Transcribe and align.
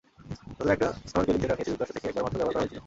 নতুন 0.51 0.69
একটা 0.75 0.87
snorkelling 1.09 1.39
set 1.41 1.51
আনিয়েছি 1.53 1.69
যুক্তরাষ্ট্র 1.71 1.95
থেকে, 1.97 2.07
একবার 2.09 2.23
মাত্র 2.25 2.37
ব্যবহার 2.37 2.51
করা 2.55 2.61
হয়েছিল। 2.63 2.79